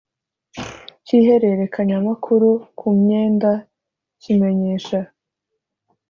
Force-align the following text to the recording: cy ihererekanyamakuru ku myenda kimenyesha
cy 1.05 1.11
ihererekanyamakuru 1.19 2.49
ku 2.77 2.87
myenda 2.99 3.51
kimenyesha 4.21 4.99